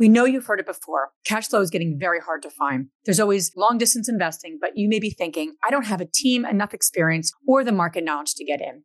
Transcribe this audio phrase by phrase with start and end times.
[0.00, 1.10] We know you've heard it before.
[1.26, 2.86] Cash flow is getting very hard to find.
[3.04, 6.46] There's always long distance investing, but you may be thinking, I don't have a team,
[6.46, 8.84] enough experience, or the market knowledge to get in.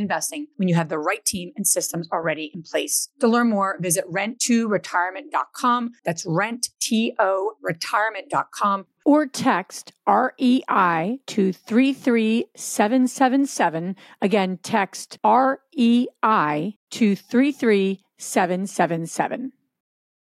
[0.00, 3.08] investing when you have the right team and systems already in place.
[3.20, 5.92] To learn more, visit rent2retirement.com.
[6.04, 8.86] That's rent, T-O, retirement.com.
[9.04, 13.96] Or text REI to 33777.
[14.20, 19.52] Again, text REI to 33777.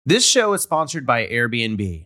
[0.06, 2.06] This show is sponsored by Airbnb.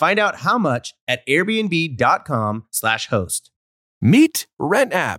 [0.00, 3.50] Find out how much at airbnb.com/slash host.
[4.00, 5.18] Meet RentApp,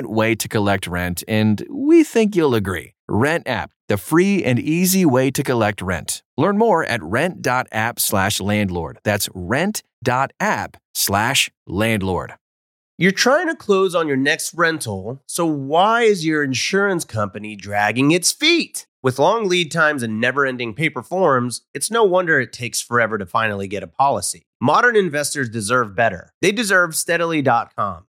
[0.07, 2.93] way to collect rent, and we think you'll agree.
[3.07, 6.23] Rent app, the free and easy way to collect rent.
[6.37, 8.99] Learn more at rent.app slash landlord.
[9.03, 12.33] That's rent.app slash landlord.
[12.97, 18.11] You're trying to close on your next rental, so why is your insurance company dragging
[18.11, 18.85] its feet?
[19.03, 23.17] With long lead times and never ending paper forms, it's no wonder it takes forever
[23.17, 24.43] to finally get a policy.
[24.61, 26.33] Modern investors deserve better.
[26.39, 28.05] They deserve steadily.com.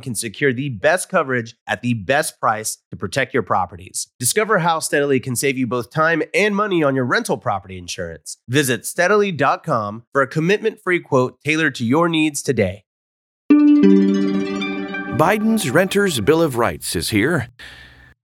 [0.00, 4.08] can secure the best coverage at the best price to protect your properties.
[4.18, 8.38] Discover how Steadily can save you both time and money on your rental property insurance.
[8.48, 12.84] Visit steadily.com for a commitment free quote tailored to your needs today.
[15.18, 17.48] Biden's Renters Bill of Rights is here.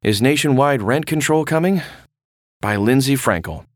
[0.02, 1.82] Is nationwide rent control coming?
[2.60, 3.66] By Lindsay Frankel.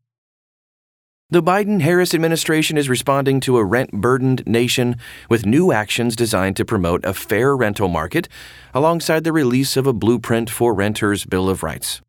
[1.31, 4.97] The Biden Harris administration is responding to a rent burdened nation
[5.29, 8.31] with new actions designed to promote a fair rental market
[8.73, 12.01] alongside the release of a blueprint for renters' Bill of Rights.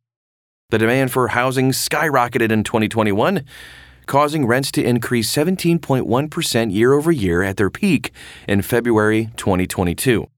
[0.69, 3.43] The demand for housing skyrocketed in 2021,
[4.05, 8.13] causing rents to increase 17.1% year over year at their peak
[8.47, 10.29] in February 2022.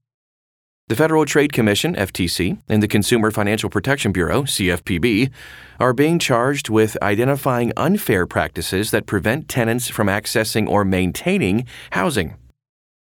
[0.91, 5.31] The Federal Trade Commission, FTC, and the Consumer Financial Protection Bureau, CFPB,
[5.79, 12.35] are being charged with identifying unfair practices that prevent tenants from accessing or maintaining housing.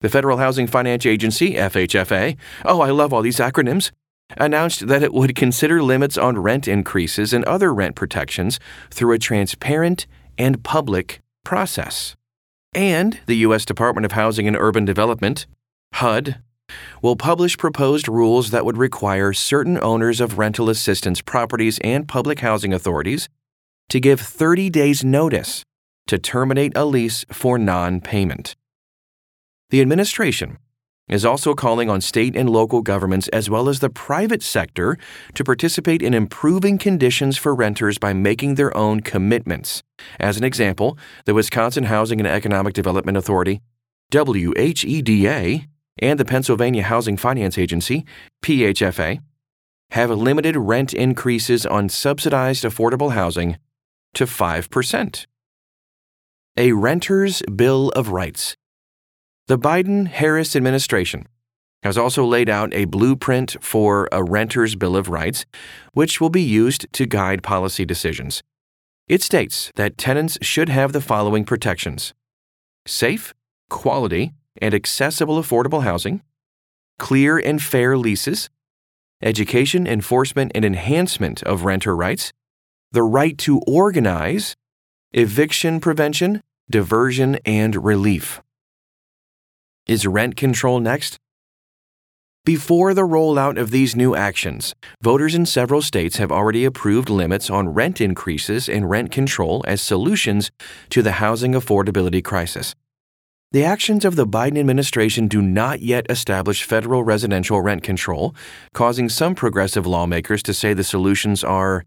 [0.00, 3.92] The Federal Housing Finance Agency, FHFA, oh, I love all these acronyms,
[4.36, 8.58] announced that it would consider limits on rent increases and other rent protections
[8.90, 12.16] through a transparent and public process.
[12.74, 13.64] And the U.S.
[13.64, 15.46] Department of Housing and Urban Development,
[15.92, 16.42] HUD,
[17.02, 22.40] will publish proposed rules that would require certain owners of rental assistance properties and public
[22.40, 23.28] housing authorities
[23.88, 25.62] to give 30 days' notice
[26.06, 28.55] to terminate a lease for non payment.
[29.70, 30.58] The administration
[31.08, 34.99] is also calling on state and local governments as well as the private sector
[35.34, 39.82] to participate in improving conditions for renters by making their own commitments.
[40.19, 43.61] As an example, the Wisconsin Housing and Economic Development Authority,
[44.12, 45.67] WHEDA,
[45.98, 48.04] and the Pennsylvania Housing Finance Agency,
[48.43, 49.20] PHFA,
[49.90, 53.56] have limited rent increases on subsidized affordable housing
[54.14, 55.26] to 5%.
[56.56, 58.56] A Renter's Bill of Rights.
[59.46, 61.26] The Biden Harris administration
[61.82, 65.46] has also laid out a blueprint for a Renter's Bill of Rights,
[65.92, 68.42] which will be used to guide policy decisions.
[69.06, 72.12] It states that tenants should have the following protections
[72.87, 73.34] safe,
[73.69, 76.22] quality, and accessible affordable housing,
[76.98, 78.50] clear and fair leases,
[79.22, 82.32] education, enforcement, and enhancement of renter rights,
[82.92, 84.56] the right to organize,
[85.12, 88.42] eviction prevention, diversion, and relief.
[89.86, 91.18] Is rent control next?
[92.44, 94.72] Before the rollout of these new actions,
[95.02, 99.82] voters in several states have already approved limits on rent increases and rent control as
[99.82, 100.52] solutions
[100.90, 102.74] to the housing affordability crisis.
[103.52, 108.34] The actions of the Biden administration do not yet establish federal residential rent control,
[108.75, 111.84] causing some progressive lawmakers to say the solutions are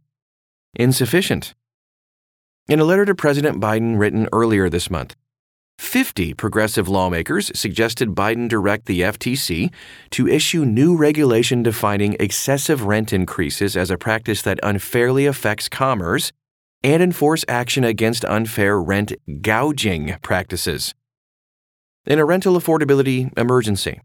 [0.76, 1.54] insufficient.
[2.70, 5.16] In a letter to President Biden written earlier this month,
[5.80, 9.72] 50 progressive lawmakers suggested Biden direct the FTC
[10.12, 16.32] to issue new regulation defining excessive rent increases as a practice that unfairly affects commerce
[16.84, 20.94] and enforce action against unfair rent gouging practices.
[22.06, 24.00] In a rental affordability emergency,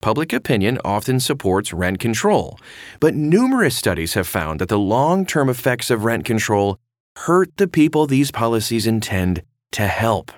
[0.00, 2.58] public opinion often supports rent control,
[2.98, 6.78] but numerous studies have found that the long term effects of rent control
[7.16, 10.32] hurt the people these policies intend to help.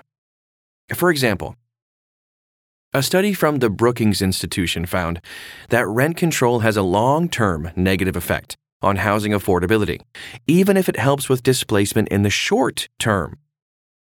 [0.93, 1.55] For example,
[2.93, 5.21] a study from the Brookings Institution found
[5.69, 10.01] that rent control has a long term negative effect on housing affordability,
[10.47, 13.39] even if it helps with displacement in the short term.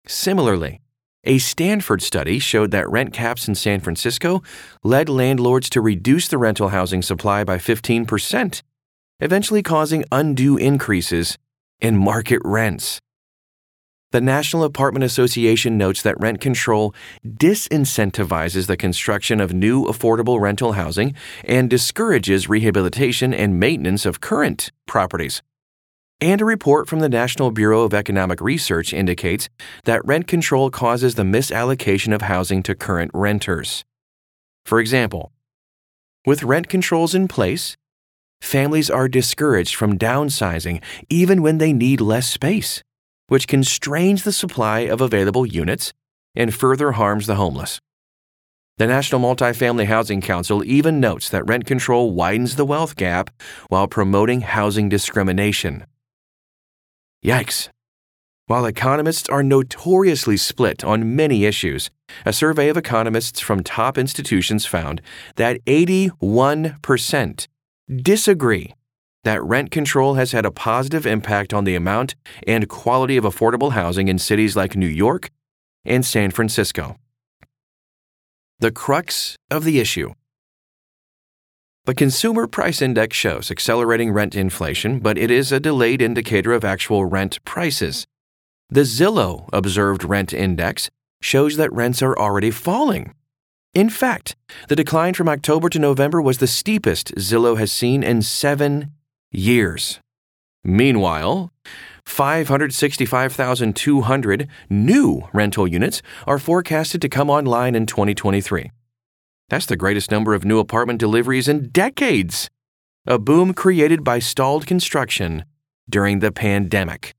[0.08, 0.81] Similarly,
[1.24, 4.42] a Stanford study showed that rent caps in San Francisco
[4.84, 8.62] led landlords to reduce the rental housing supply by 15%,
[9.20, 11.38] eventually causing undue increases
[11.80, 13.00] in market rents.
[14.12, 16.94] The National Apartment Association notes that rent control
[17.26, 21.16] disincentivizes the construction of new affordable rental housing
[21.46, 25.42] and discourages rehabilitation and maintenance of current properties.
[26.22, 29.50] And a report from the National Bureau of Economic Research indicates
[29.86, 33.84] that rent control causes the misallocation of housing to current renters.
[34.64, 35.32] For example,
[36.26, 37.76] with rent controls in place,
[38.40, 42.84] families are discouraged from downsizing even when they need less space
[43.32, 45.94] which constrains the supply of available units
[46.36, 47.80] and further harms the homeless.
[48.78, 53.30] The National Multifamily Housing Council even notes that rent control widens the wealth gap
[53.70, 55.86] while promoting housing discrimination.
[57.24, 57.70] Yikes.
[58.48, 61.92] While economists are notoriously split on many issues,
[62.26, 65.02] a survey of economists from top institutions found
[65.36, 67.48] that 81%
[68.02, 68.74] disagree
[69.24, 72.16] that rent control has had a positive impact on the amount
[72.48, 75.30] and quality of affordable housing in cities like New York
[75.86, 76.98] and San Francisco.
[78.60, 80.14] The crux of the issue.
[81.86, 86.64] The Consumer Price Index shows accelerating rent inflation, but it is a delayed indicator of
[86.64, 88.06] actual rent prices.
[88.70, 90.92] The Zillow Observed Rent Index
[91.24, 93.16] shows that rents are already falling.
[93.74, 94.36] In fact,
[94.68, 98.92] the decline from October to November was the steepest Zillow has seen in seven
[99.32, 100.00] years.
[100.64, 101.52] Meanwhile,
[102.06, 108.70] 565,200 new rental units are forecasted to come online in 2023.
[109.52, 112.50] That's the greatest number of new apartment deliveries in decades,
[113.06, 115.44] a boom created by stalled construction
[115.90, 117.14] during the pandemic.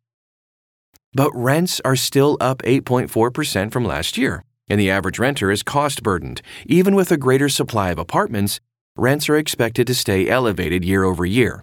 [1.12, 6.02] But rents are still up 8.4% from last year, and the average renter is cost
[6.02, 8.60] burdened, even with a greater supply of apartments
[8.96, 11.62] rents are expected to stay elevated year over year.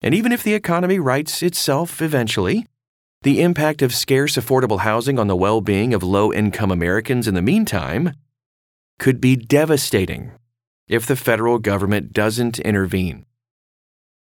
[0.00, 2.66] And even if the economy rights itself eventually,
[3.24, 7.34] the impact of scarce affordable housing on the well being of low income Americans in
[7.34, 8.14] the meantime
[8.98, 10.32] could be devastating
[10.88, 13.24] if the federal government doesn't intervene.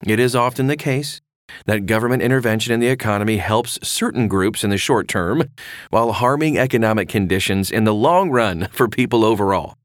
[0.06, 1.22] It is often the case
[1.66, 5.44] that government intervention in the economy helps certain groups in the short term
[5.90, 9.76] while harming economic conditions in the long run for people overall.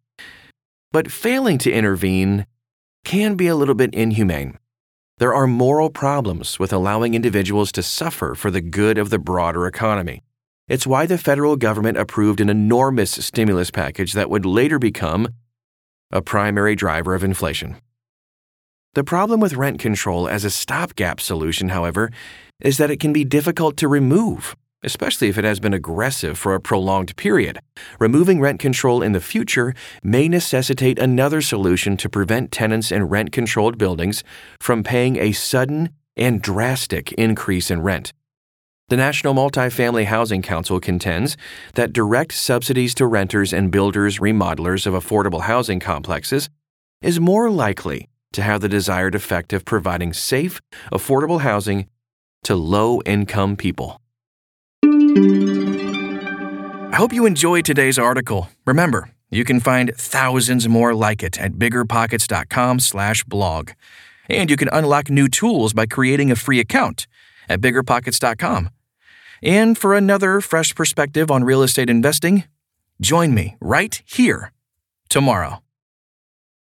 [0.91, 2.47] But failing to intervene
[3.05, 4.59] can be a little bit inhumane.
[5.19, 9.67] There are moral problems with allowing individuals to suffer for the good of the broader
[9.67, 10.23] economy.
[10.69, 15.29] It's why the federal government approved an enormous stimulus package that would later become
[16.13, 17.77] a primary driver of inflation.
[18.95, 22.11] The problem with rent control as a stopgap solution, however,
[22.61, 24.55] is that it can be difficult to remove,
[24.85, 27.59] especially if it has been aggressive for a prolonged period.
[27.99, 33.33] Removing rent control in the future may necessitate another solution to prevent tenants in rent
[33.33, 34.23] controlled buildings
[34.61, 38.13] from paying a sudden and drastic increase in rent.
[38.93, 41.39] The National Multifamily Housing Council contends
[41.77, 46.51] that direct subsidies to renters and builders remodelers of affordable housing complexes
[47.01, 50.61] is more likely to have the desired effect of providing safe,
[50.93, 51.89] affordable housing
[52.45, 53.99] to low income people.
[54.85, 58.51] I hope you enjoyed today's article.
[58.67, 63.71] Remember, you can find thousands more like it at biggerpockets.com/blog.
[64.29, 67.07] And you can unlock new tools by creating a free account
[67.49, 68.69] at biggerpockets.com.
[69.43, 72.45] And for another fresh perspective on real estate investing,
[73.01, 74.53] join me right here
[75.09, 75.63] tomorrow.